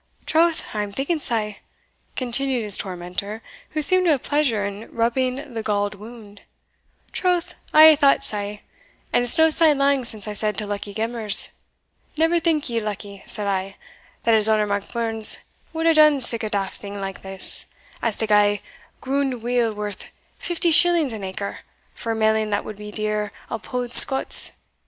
"Troth, 0.25 0.63
I 0.73 0.81
am 0.81 0.91
thinking 0.91 1.19
sae," 1.19 1.59
continued 2.15 2.63
his 2.63 2.75
tormentor, 2.75 3.43
who 3.69 3.83
seemed 3.83 4.05
to 4.05 4.11
have 4.13 4.23
pleasure 4.23 4.65
in 4.65 4.91
rubbing 4.91 5.53
the 5.53 5.61
galled 5.61 5.93
wound, 5.93 6.41
"troth, 7.11 7.53
I 7.71 7.89
aye 7.89 7.95
thought 7.97 8.23
sae; 8.23 8.63
and 9.13 9.23
it's 9.23 9.37
no 9.37 9.51
sae 9.51 9.75
lang 9.75 10.03
since 10.03 10.27
I 10.27 10.33
said 10.33 10.57
to 10.57 10.65
Luckie 10.65 10.95
Gemmers, 10.95 11.49
Never 12.17 12.39
think 12.39 12.67
you, 12.67 12.81
luckie' 12.81 13.21
said 13.27 13.45
I, 13.45 13.75
that 14.23 14.33
his 14.33 14.49
honour 14.49 14.65
Monkbarns 14.65 15.43
would 15.71 15.85
hae 15.85 15.93
done 15.93 16.19
sic 16.19 16.41
a 16.41 16.49
daft 16.49 16.83
like 16.83 17.21
thing 17.21 17.39
as 18.01 18.17
to 18.17 18.25
gie 18.25 18.63
grund 19.01 19.43
weel 19.43 19.71
worth 19.71 20.11
fifty 20.39 20.71
shillings 20.71 21.13
an 21.13 21.23
acre, 21.23 21.59
for 21.93 22.11
a 22.13 22.15
mailing 22.15 22.49
that 22.49 22.65
would 22.65 22.77
be 22.77 22.91
dear 22.91 23.31
o'a 23.51 23.59
pund 23.59 23.93
Scots. 23.93 24.53